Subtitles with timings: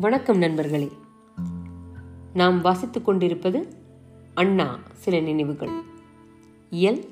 [0.00, 0.92] வணக்கம் நண்பர்களே.
[2.32, 3.68] நாம் வாசித்துக் கொண்டிருப்பது
[4.34, 5.70] அண்ணா சில நினைவுகள்.
[6.70, 7.08] எல்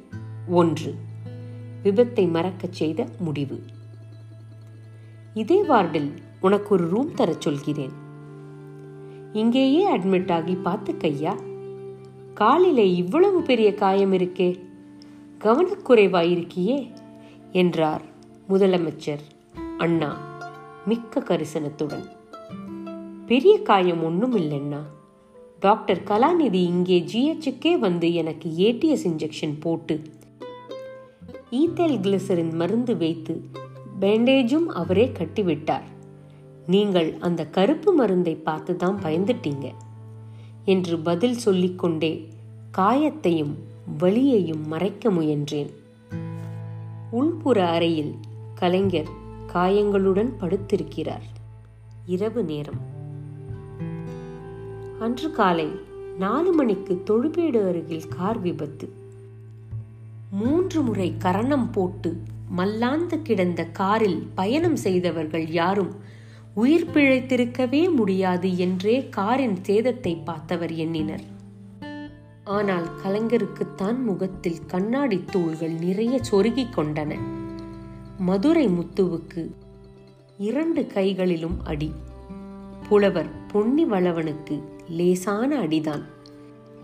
[0.49, 0.95] ஒன்று.
[1.83, 3.63] விபத்தை மறக்கச் செய்த முடிவு.
[5.35, 7.93] இதே வார்டில் உனக்கு ஒரு ரூம் தரச் சொல்கிறேன்.
[9.33, 11.43] இங்கேயே அட்மிட் ஆகி பார்த்துக்கையா
[12.35, 14.61] காலிலே இவ்வளவு பெரிய காயம் இருக்கே.
[15.39, 16.93] கவனக்குறைவாயிருக்கியே
[17.53, 18.03] என்றார்
[18.49, 19.21] முதலமைச்சர்
[19.79, 20.39] அண்ணா
[20.87, 22.23] மிக்க கரிசனத்துடன்.
[23.27, 24.81] பெரிய காயம் ஒன்றும் இல்லைன்னா
[25.61, 30.03] டாக்டர் கலாநிதி இங்கே ஜிஹெச்சுக்கே வந்து எனக்கு ஏடிஎஸ் இன்ஜெக்ஷன் போட்டு.
[31.51, 33.49] ஈத்தேல் கிளிசரின் மருந்து வைத்து
[34.01, 35.83] பேண்டேஜும் அவரே கட்டிவிட்டார்.
[36.67, 39.73] நீங்கள் அந்த கருப்பு மருந்தை பார்த்து தான் பயந்துட்டீங்க.
[40.65, 42.29] என்று பதில் சொல்லிக்கொண்டே
[42.79, 43.55] காயத்தையும்
[43.99, 45.71] வலியையும் மறைக்க முயன்றேன்.
[47.13, 48.15] உள்புற அறையில்
[48.55, 49.09] கலைஞர்
[49.47, 51.27] காயங்களுடன் படுத்திருக்கிறார்.
[52.07, 52.94] இரவு நேரம்.
[55.05, 55.71] அன்று காலை
[56.19, 58.89] நாலு மணிக்கு தொழுபேடு அருகில் கார் விபத்து.
[60.31, 62.17] மூன்று முறை கரணம் போட்டு
[62.49, 65.91] மல்லாந்து கிடந்த காரில் பயணம் செய்தவர்கள் யாரும்
[66.55, 71.25] உயிர் பிழைத்திருக்கவே முடியாது என்றே காரின் சேதத்தை பார்த்தவர் எண்ணினர்.
[72.45, 77.19] ஆனால் கலைஞருக்குத்தான் முகத்தில் கண்ணாடி தூள்கள் நிறைய சொருகிக் கொண்டன.
[78.19, 79.51] மதுரை முத்துவுக்கு
[80.39, 81.93] இரண்டு கைகளிலும் அடி.
[82.89, 86.03] புலவர் பொன்னி வளவனுக்கு லேசான அடிதான்.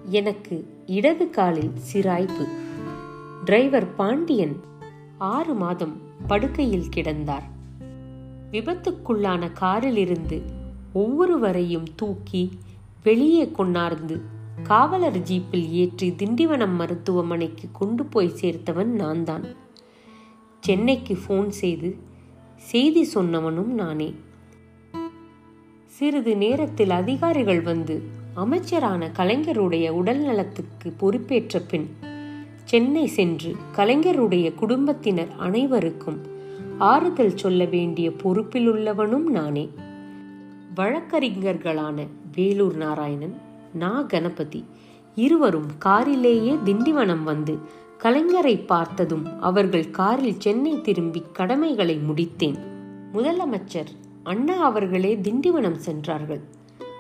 [0.04, 2.46] எனக்கு இடது காலில் சிராய்ப்பு.
[3.44, 4.60] டிரைவர் பாண்டியன்
[5.18, 7.42] ஆறு மாதம் படுக்கையில் கிடந்தார்.
[8.50, 10.42] விபத்துக்குள்ளான காரிலிருந்து
[10.92, 12.50] ஒவ்வொருவரையும் தூக்கி
[13.02, 14.20] வெளியே கொண்டார்ந்து
[14.62, 19.56] காவலர் ஜீப்பில் ஏற்றி திண்டிவனம் மருத்துவமனைக்கு கொண்டு போய் சேர்த்தவன் நான் தான்
[20.60, 21.96] சென்னைக்கு ஃபோன் செய்து
[22.56, 24.14] செய்தி சொன்னவனும் நானே.
[26.00, 28.02] சிறிது நேரத்தில் அதிகாரிகள் வந்து
[28.34, 31.96] அமைச்சரான கலைஞருடைய உடல் நலத்துக்கு பொறுப்பேற்ற பின்
[32.64, 36.20] சென்னை சென்று கலைஞருடைய குடும்பத்தினர் அனைவருக்கும்
[36.78, 39.70] ஆறுதல் சொல்ல வேண்டிய பொறுப்பில் உள்ளவனும் நானே.
[40.77, 43.34] வழக்கறிஞர்களான வேலூர் நாராயணன்
[43.74, 44.02] நா.
[44.02, 44.64] கணபதி
[45.14, 47.58] இருவரும் காரிலேயே திண்டிவனம் வந்து
[48.02, 52.56] கலைஞரை பார்த்ததும் அவர்கள் காரில் சென்னை திரும்பி கடமைகளை முடித்தேன்.
[53.14, 53.90] முதலமைச்சர்
[54.25, 56.41] அண்ணா அவர்களே திண்டிவனம் சென்றார்கள்.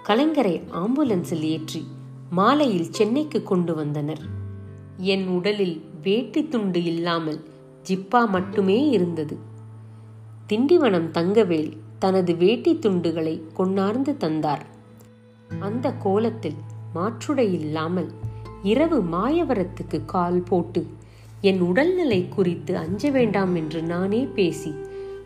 [0.08, 1.82] கலைஞரை ஆம்புலன்ஸில் ஏற்றி
[2.30, 4.22] மாலையில் சென்னைக்கு கொண்டு வந்தனர்.
[4.96, 7.40] என் உடலில் வேட்டி துண்டு இல்லாமல்
[7.88, 9.36] ஜிப்பா மட்டுமே இருந்தது.
[10.46, 14.64] திண்டிவனம் தங்கவேல் தனது வேட்டி துண்டுகளை கொண்டார்ந்து தந்தார்.
[15.60, 16.58] அந்த கோலத்தில்
[16.94, 18.10] மாற்றுடை இல்லாமல்
[18.62, 20.86] இரவு மாயவரத்துக்கு கால் போட்டு
[21.40, 24.72] என் உடல்நிலை குறித்து அஞ்ச வேண்டாம் என்று நானே பேசி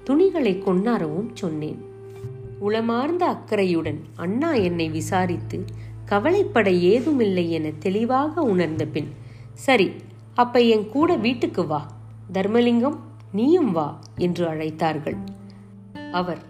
[0.04, 1.80] துணிகளை கொண்டாரவும் சொன்னேன்.
[2.60, 5.64] உளமார்ந்த அக்கறையுடன் அண்ணா என்னை விசாரித்து
[6.04, 9.10] கவலைப்பட ஏதுமில்லை என தெளிவாக உணர்ந்த பின்
[9.54, 9.88] சரி
[10.34, 11.80] அப்ப என் கூட வீட்டுக்கு வா.
[12.32, 12.98] தர்மலிங்கம்
[13.32, 15.18] நீயும் வா என்று அழைத்தார்கள்.
[16.12, 16.42] அவர்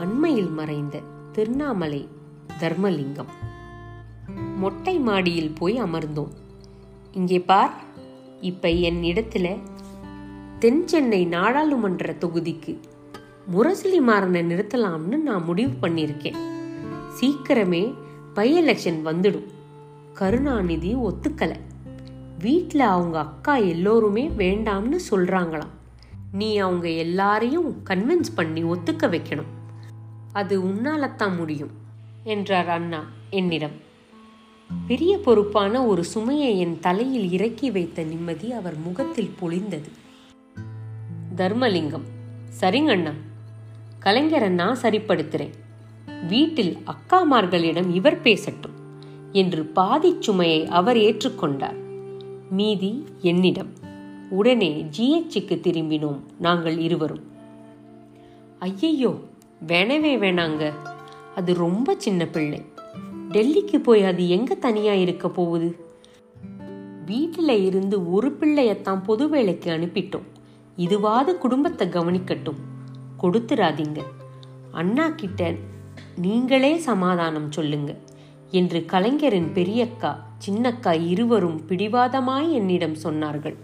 [0.00, 1.00] அண்மையில் மறைந்த
[1.32, 2.08] திருண்ணாமலை
[2.60, 3.32] தர்மலிங்கம்.
[4.56, 6.32] மொட்டை மாடியில் போய் அமர்ந்தோம்.
[7.12, 7.74] இங்கே பார்.
[8.40, 9.46] இப்ப என் இடத்துல
[10.58, 12.72] தென் சென்னை நாடாளுமன்ற தொகுதிக்கு
[13.50, 16.36] முரசொலி மாறனை நிறுத்தலாம்னு நான் முடிவு பண்ணியிருக்கேன்.
[17.20, 17.94] சீக்கிரமே
[18.34, 19.44] பை எலெக்ஷன் வந்துடும்.
[20.14, 21.56] கருணாநிதி ஒத்துக்கலை.
[22.38, 25.72] வீட்டில் அவங்க அக்கா எல்லோருமே வேண்டாம்னு சொல்றாங்களாம்.
[26.32, 29.80] நீ அவங்க எல்லாரையும் கன்வின்ஸ் பண்ணி ஒத்துக்க வைக்கணும்.
[30.32, 31.70] அது உன்னாலத்தான் முடியும்
[32.22, 33.90] என்றார் அண்ணா என்னிடம்.
[34.86, 39.88] பெரிய பொறுப்பான ஒரு சுமையை என் தலையில் இறக்கி வைத்த நிம்மதி அவர் முகத்தில் பொழிந்தது.
[41.36, 42.06] தர்மலிங்கம்
[42.60, 43.10] சரிங்க அண்ணா.
[44.04, 45.50] கலைஞரை நான் சரிப்படுத்துறேன்.
[46.28, 48.72] வீட்டில் அக்காமார்களிடம் இவர் பேசட்டும்
[49.32, 51.76] என்று பாதிச் சுமையை அவர் ஏற்றுக்கொண்டார்.
[52.50, 53.72] மீதி என்னிடம்.
[54.30, 57.22] உடனே ஜிஹெச்சுக்கு திரும்பினோம் நாங்கள் இருவரும்.
[58.58, 59.14] ஐயையோ
[59.66, 60.72] வேணவே வேணாங்க.
[61.36, 62.64] அது ரொம்ப சின்ன பிள்ளை.
[63.30, 65.76] டெல்லிக்கு போய் அது எங்க தனியா இருக்க போகுது?
[67.06, 70.28] வீட்டில் இருந்து ஒரு பிள்ளையத்தான் பொது வேலைக்கு அனுப்பிட்டோம்.
[70.78, 72.71] இதுவாது குடும்பத்தை கவனிக்கட்டும்.
[73.22, 74.00] கொடுத்துராதீங்க
[74.72, 75.54] அண்ணா கிட்ட
[76.16, 77.96] நீங்களே சமாதானம் சொல்லுங்க.
[78.50, 80.12] என்று கலைஞரின் பெரியக்கா
[80.46, 83.56] சின்னக்கா இருவரும் பிடிவாதமாய் என்னிடம் சொன்னார்கள்.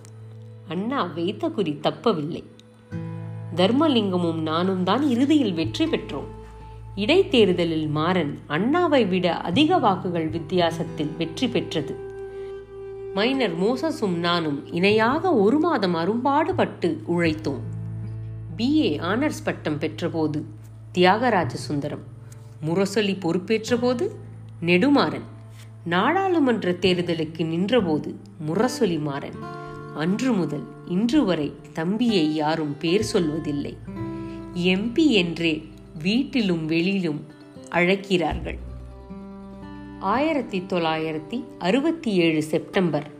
[0.68, 2.42] அண்ணா வைத்த குறி தப்பவில்லை.
[3.56, 6.28] தர்மலிங்கமும் நானும் தான் இறுதியில் வெற்றி பெற்றோம்.
[6.94, 11.94] இடைத்தேர்தலில் மாறன் அண்ணாவை விட அதிக வாக்குகள் வித்தியாசத்தில் வெற்றி பெற்றது.
[13.14, 17.67] மைனர் மோசஸும் நானும் இணையாக ஒரு மாதம் அரும்பாடுபட்டு உழைத்தோம்.
[18.58, 20.42] பிஏ ஆனர்ஸ் பட்டம் பெற்றபோது
[20.92, 22.02] தியாகராஜ சுந்தரம்
[22.60, 24.08] முரசொலி பொறுப்பேற்றபோது
[24.62, 25.26] நெடுமாறன்
[25.84, 29.34] நாடாளுமன்ற தேர்தலுக்கு நின்றபோது முரசொலி மாறன்.
[29.96, 33.76] அன்று முதல் இன்று வரை தம்பியை யாரும் பேர் சொல்வதில்லை.
[34.54, 35.68] எம்பி என்றே
[36.02, 37.26] வீட்டிலும் வெளியிலும்
[37.68, 38.58] அழைக்கிறார்கள்.
[40.00, 43.10] ஆயிரத்தி தொள்ளாயிரத்தி அறுபத்தி ஏழு செப்டம்பர்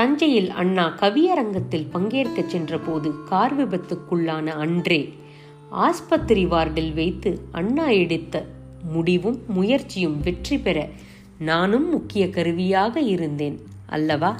[0.00, 5.00] தஞ்சையில் அண்ணா கவியரங்கத்தில் பங்கேற்கச் சென்றபோது கார் விபத்துக்குள்ளான அன்றே
[5.70, 8.36] ஆஸ்பத்திரி வார்டில் வைத்து அண்ணா எடுத்த
[8.82, 10.78] முடிவும் முயற்சியும் வெற்றி பெற
[11.38, 14.36] நானும் முக்கிய கருவியாக இருந்தேன் அல்லவா?